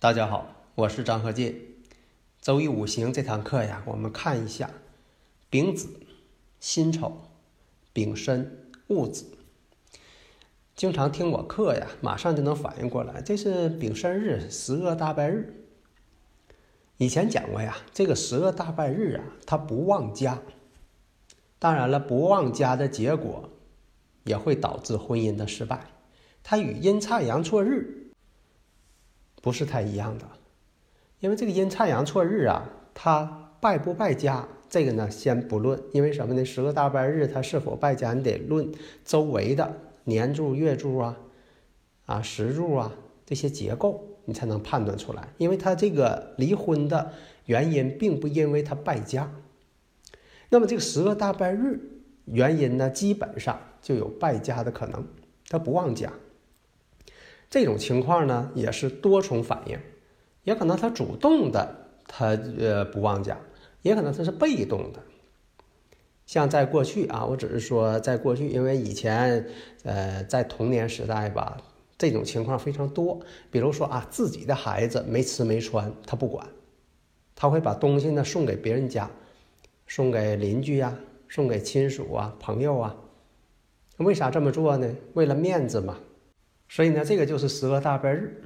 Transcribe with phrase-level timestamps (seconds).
[0.00, 1.74] 大家好，我是张和进。
[2.40, 4.70] 周易五行这堂课呀，我们看一下
[5.50, 5.88] 丙子、
[6.60, 7.20] 辛丑、
[7.92, 9.26] 丙申、戊子。
[10.76, 15.66] 经常听我课呀，马上就能反应过来，这是丙申日，十恶大败日。
[16.98, 20.40] 以前讲过呀，这个十恶大败日啊，它不旺家。
[21.58, 23.50] 当然了，不旺家的结果
[24.22, 25.88] 也会导致婚姻的失败。
[26.44, 28.07] 它与阴差阳错日。
[29.40, 30.24] 不是太一样的，
[31.20, 36.44] 因为这个阴差阳错日啊，它败不败家，这个呢先不论，因为什么呢？
[36.44, 38.70] 十个大败日它是否败家，你得论
[39.04, 39.72] 周围的
[40.04, 41.16] 年柱、月柱啊、
[42.06, 42.92] 啊时柱啊
[43.24, 45.28] 这些结构，你才能判断出来。
[45.38, 47.12] 因为它这个离婚的
[47.46, 49.30] 原因，并不因为他败家。
[50.50, 51.80] 那么这个十个大败日
[52.24, 55.06] 原因呢，基本上就有败家的可能，
[55.48, 56.12] 他不旺家。
[57.50, 59.78] 这种情况呢，也是多重反应，
[60.44, 61.74] 也可能他主动的，
[62.06, 63.38] 他呃不忘家，
[63.82, 65.02] 也可能他是被动的。
[66.26, 69.48] 像在过去啊，我只是说在过去，因为以前
[69.82, 71.56] 呃在童年时代吧，
[71.96, 73.18] 这种情况非常多。
[73.50, 76.46] 比如说啊，自己的孩子没吃没穿，他不管，
[77.34, 79.10] 他会把东西呢送给别人家，
[79.86, 80.94] 送给邻居呀，
[81.30, 82.94] 送给亲属啊、朋友啊。
[83.96, 84.94] 为啥这么做呢？
[85.14, 85.98] 为了面子嘛。
[86.68, 88.42] 所以呢，这个就是十个大败日。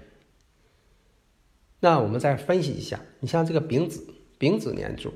[1.80, 4.06] 那我们再分析一下，你像这个丙子，
[4.38, 5.12] 丙子年柱，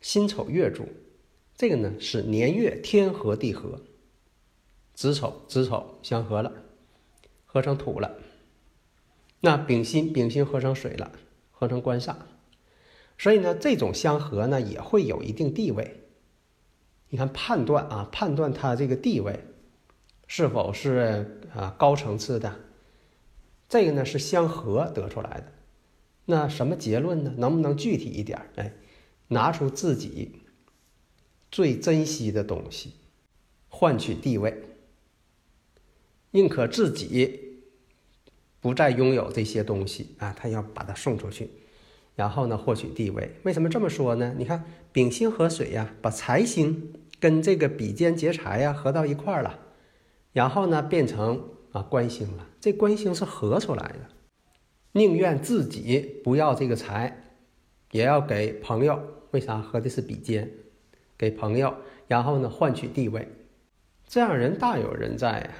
[0.00, 0.88] 辛丑月柱，
[1.54, 3.82] 这个呢是年月天合地合，
[4.94, 6.50] 子丑子丑相合了，
[7.44, 8.18] 合成土了。
[9.40, 11.12] 那丙辛丙辛合成水了，
[11.50, 12.16] 合成官煞。
[13.18, 16.04] 所以呢，这种相合呢也会有一定地位。
[17.10, 19.44] 你看判断啊，判断它这个地位。
[20.26, 22.56] 是否是啊高层次的？
[23.68, 25.52] 这个呢是相合得出来的。
[26.26, 27.32] 那什么结论呢？
[27.36, 28.40] 能不能具体一点？
[28.56, 28.72] 哎，
[29.28, 30.40] 拿出自己
[31.50, 32.94] 最珍惜的东西，
[33.68, 34.62] 换取地位，
[36.32, 37.62] 宁可自己
[38.60, 41.50] 不再拥有这些东西啊，他要把它送出去，
[42.16, 43.36] 然后呢获取地位。
[43.44, 44.34] 为什么这么说呢？
[44.36, 49.60] 你看丙辛合水呀，把财星跟这个比肩劫财呀合到一块儿了。
[50.36, 51.42] 然后呢，变成
[51.72, 52.46] 啊官星了。
[52.60, 54.00] 这官星是合出来的，
[54.92, 57.24] 宁愿自己不要这个财，
[57.90, 59.00] 也要给朋友。
[59.30, 60.50] 为啥合的是比肩？
[61.16, 61.72] 给朋友，
[62.06, 63.26] 然后呢换取地位，
[64.06, 65.50] 这样人大有人在呀。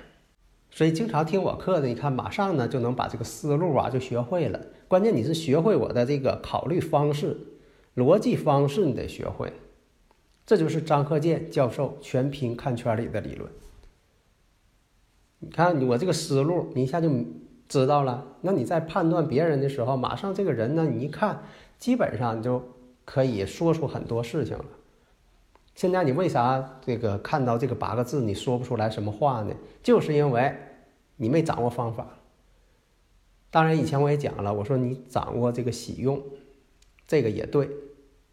[0.70, 4.60] 所以经常听我课的，你看马上呢就能把这个思路啊就学会了。
[4.88, 7.34] 关键你是学会我的这个考虑方式、
[7.94, 9.50] 逻辑方式，你得学会。
[10.44, 13.50] 这就是张克健教授全凭看圈里的理论。
[15.56, 17.10] 你看我这个思路，你一下就
[17.66, 18.26] 知道了。
[18.42, 21.44] 那你在判断别人的时候，马上这个人呢，你一看，
[21.78, 22.62] 基本上就
[23.06, 24.66] 可以说出很多事情了。
[25.74, 29.54] 现在你为啥这个看到这个八个字，你说不出来什么话呢？
[29.82, 30.54] 就是因为
[31.16, 32.06] 你没掌握方法。
[33.50, 36.22] 当然，以前我也讲了，我说你掌握这个喜用，
[37.06, 37.70] 这个也对。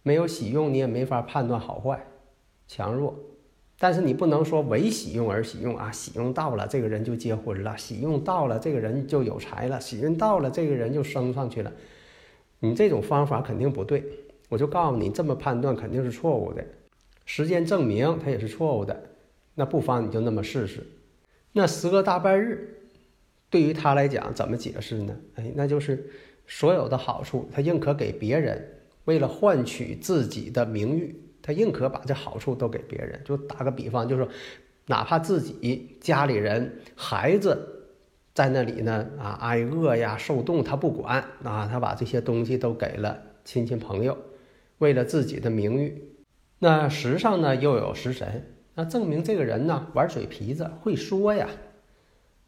[0.01, 2.05] 没有喜用，你也没法判断好坏、
[2.67, 3.15] 强弱。
[3.79, 11.71] 但是你不能说唯喜用而喜用啊，喜用到了，这个人就结婚了；喜用到了，这个人就有财了；喜用到了，这个人就升上去了。
[12.59, 14.03] 你这种方法肯定不对，
[14.47, 16.63] 我就告诉你，这么判断肯定是错误的。
[17.25, 19.03] 时间证明它也是错误的。
[19.55, 20.81] 那不妨你就那么试试。
[21.51, 22.75] 那十个大半日，
[23.49, 25.15] 对于他来讲怎么解释呢？
[25.35, 26.09] 哎，那就是
[26.47, 28.65] 所有的好处他宁可给别人，
[29.05, 31.15] 为了换取自己的名誉。
[31.43, 34.31] 他宁可把这好处都给别人，就打个比方，就是说，
[34.87, 37.89] 哪怕自己家里人孩子
[38.33, 44.17] 在那里呢啊挨饿呀受冻，他不管啊，他把这些东西都给了亲戚朋友，
[44.77, 46.15] 为了自己的名誉。
[46.59, 51.49] 那时上呢又有食神，那证明这个人呢玩嘴皮子，会说呀，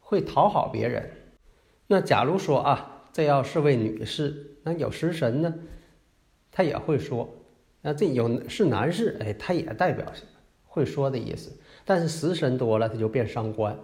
[0.00, 1.10] 会讨好别人。
[1.86, 5.54] 那假如说啊，这要是位女士，那有食神呢，
[6.50, 7.42] 她也会说。
[7.86, 10.04] 那这有是男士，哎，他也代表
[10.66, 11.56] 会说的意思。
[11.84, 13.78] 但是食神多了，他就变伤官。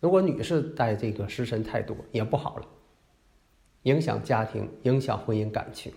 [0.00, 2.66] 如果女士带这个食神太多，也不好了，
[3.82, 5.92] 影响家庭，影响婚姻感情。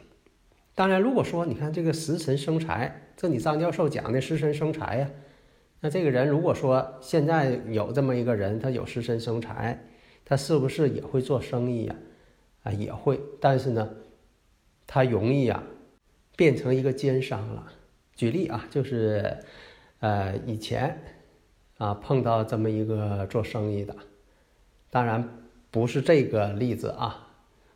[0.73, 5.09] 当然，如果说你看这个食神生财，这你张教授讲的食神生财呀，
[5.79, 9.81] 那这个人如果说现在有这么一个人，他有食神生财，
[10.25, 11.95] 他是不是也会做生意呀？
[12.63, 13.89] 啊，也会，但是呢，
[14.85, 15.63] 他容易呀
[16.35, 17.71] 变成一个奸商了。
[18.15, 19.37] 举例啊，就是
[19.99, 20.99] 呃以前
[21.77, 23.95] 啊碰到这么一个做生意的，
[24.89, 25.27] 当然
[25.71, 27.21] 不是这个例子啊。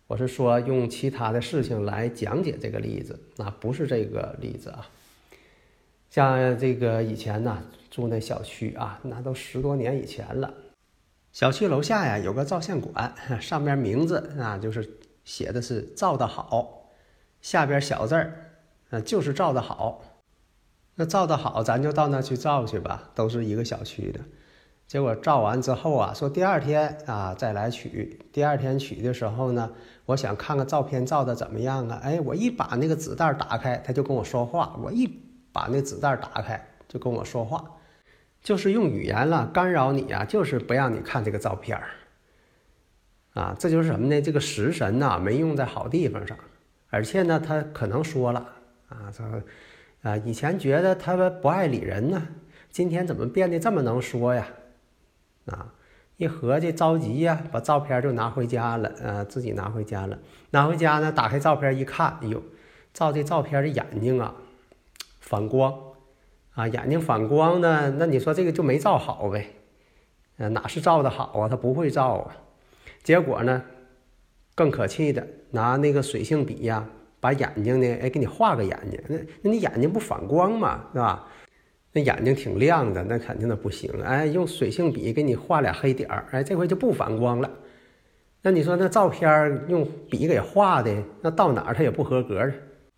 [0.08, 4.90] 我是说，用其他的事情来讲解这个例子，那不是这个例子啊。
[6.10, 10.52] 像这个以前呢，住那小区啊，那都十多年以前了。
[11.32, 16.90] 小区楼下呀有个照相馆，上面名字啊就是写的是“照的好”，
[17.40, 18.49] 下边小字儿，
[18.90, 20.04] 啊就是照的好。
[20.96, 24.20] 那照的好，咱就到那去照去吧，都是一个小区的。
[24.86, 28.20] 结果照完之后啊，说第二天啊再来取。
[28.34, 29.72] 第二天取的时候呢，
[30.06, 32.02] 我想看看照片照的怎么样啊？
[32.04, 34.76] 哎，我一把那个纸袋打开，他就跟我说话。
[34.82, 35.08] 我一
[35.54, 37.64] 把那纸袋打开，就跟我说话，
[38.42, 41.80] 就是用语言了干扰你啊，就是不让你看这个照片。
[43.36, 44.22] 啊，这就是什么呢？
[44.22, 46.38] 这个食神呐没用在好地方上，
[46.90, 48.46] 而且呢，他可能说了
[48.90, 49.26] 啊，说
[50.02, 52.28] 啊，以前觉得他不爱理人呢，
[52.70, 54.48] 今天怎么变得这么能说呀？
[55.46, 55.74] 啊，
[56.18, 58.92] 一合计着急呀，把照片就拿回家了。
[59.02, 60.20] 呃，自己拿回家了，
[60.52, 62.44] 拿回家呢，打开照片一看，哎呦，
[62.94, 64.36] 照这照片的眼睛啊，
[65.20, 65.74] 反光，
[66.54, 69.54] 啊，眼睛反光呢，那你说这个就没照好呗？
[70.38, 71.48] 呃，哪是照的好啊？
[71.50, 72.38] 他不会照啊。
[73.04, 73.64] 结果呢，
[74.56, 76.88] 更可气的，拿那个水性笔呀，
[77.20, 81.28] 把眼睛呢，哎，给你画个眼睛，那那你眼睛不反光嘛，是吧？
[81.92, 83.92] 那眼睛挺亮的，那肯定的不行。
[84.04, 87.50] 哎，用水性笔给你画俩黑点儿，哎，这回就不反光了。
[88.42, 92.54] 那你说那照片用笔给画的，那到哪儿它也不合格的。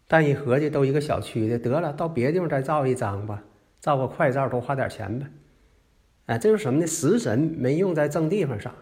[0.08, 3.42] 但一合计都一个小区的，得了，到别的地方再照一张吧，
[3.80, 5.26] 照个快照多花点钱呗。
[6.26, 6.86] 哎，这是什么呢？
[6.86, 8.76] 食神没用在正地方上，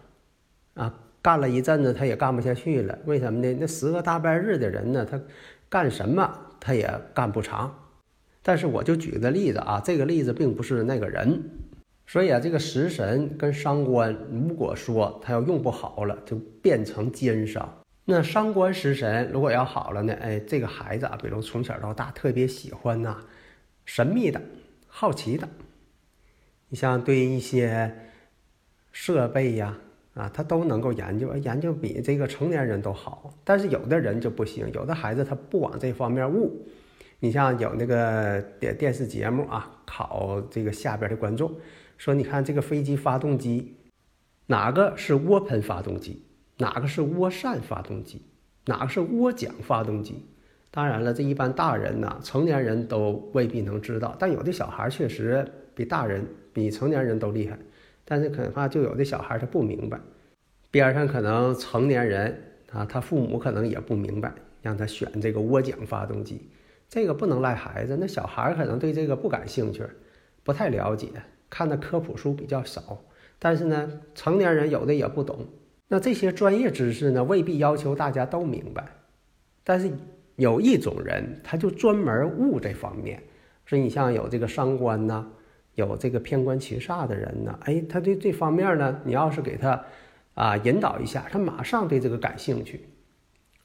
[0.74, 0.92] 啊，
[1.22, 2.98] 干了一阵子他也干不下去了。
[3.04, 3.56] 为什么呢？
[3.60, 5.20] 那十个大半日的人呢，他
[5.68, 7.74] 干什么他也干不长。
[8.42, 11.42] 但是我就举个例子啊，这个例子并不是那个人，
[12.06, 17.68] 所以啊，这个食神跟伤官，如果说他要用不好了，就变成奸商。
[18.06, 20.14] 那伤官食神如果要好了呢？
[20.22, 23.18] 哎，这个孩子啊，比如从小到大特别喜欢呐，
[23.84, 24.40] 神秘的、
[24.86, 25.46] 好奇的。
[26.70, 27.94] 你像对一些
[28.90, 29.76] 设备呀，
[30.14, 33.32] 啊他都能够研究，研究比这个成年人都好。
[33.44, 36.66] 但是有的人就不行，有的孩子他不往这方面悟。
[37.22, 41.52] 你像有那个电电视节目啊，考这个下边的观众，
[41.98, 43.76] 说你看这个飞机发动机，
[44.46, 46.24] 哪个是涡喷发动机，
[46.56, 48.22] 哪个是涡扇发动机，
[48.64, 50.24] 哪个是涡桨发动机？
[50.70, 57.58] 当然了，这一般大人呢，成年人都未必能知道，但有的小孩确实比大人、比成年人都厉害。
[58.10, 59.96] 但是恐怕就有的小孩他不明白，
[60.68, 62.42] 边上可能成年人
[62.72, 66.50] 啊，他父母可能也不明白，让他选这个涡桨发动机。
[66.88, 69.84] 这个不能赖孩子，那小孩可能对这个不感兴趣，
[70.42, 71.06] 不太了解，
[71.48, 73.00] 看的科普书比较少。
[73.38, 75.46] 但是呢，成年人有的也不懂。
[75.86, 78.88] 那这些专业知识呢，未必要求大家都明白。
[79.62, 79.88] 但是
[80.34, 83.22] 有一种人，他就专门悟这方面。
[83.66, 85.30] 所以你像有这个伤官呐，
[85.80, 89.84] 有这个偏官七煞的人呢，哎，他对这方面呢，你要是给他
[90.34, 92.88] 啊引导一下，他马上对这个感兴趣，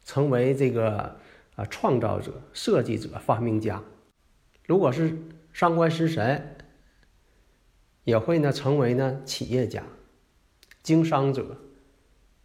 [0.03, 1.15] 成为这个。
[1.55, 3.81] 啊，创造者、设计者、发明家，
[4.67, 5.17] 如果是
[5.53, 6.57] 伤官食神，
[8.03, 9.81] 也会呢成为呢企业家、
[10.84, 11.55] 经商者。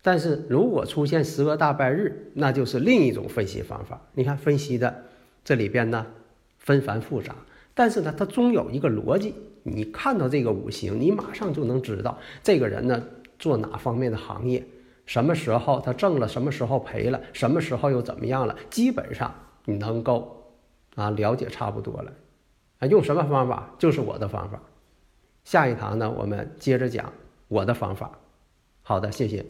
[0.01, 4.01] 但是如果出现十个大败日，那就是另一种分析方法。
[4.15, 5.07] 你看分析的
[5.43, 6.07] 这里边呢
[6.59, 7.35] 纷繁复杂，
[7.75, 9.35] 但是呢它终有一个逻辑。
[9.63, 13.03] 你看到这个五行，你马上就能知道这个人呢
[13.39, 14.65] 做哪方面的行业。
[15.07, 18.57] 什么时候他挣了，什么时候赔了，什么时候又怎么样了？
[18.71, 20.55] 基本上你能够
[20.95, 22.13] 啊了解差不多了。
[22.79, 23.75] 啊，用什么方法？
[23.79, 24.61] 就是我的方法。
[25.45, 27.13] 下一堂呢，我们接着讲
[27.49, 28.19] 我的方法。
[28.83, 29.45] 好的，谢谢。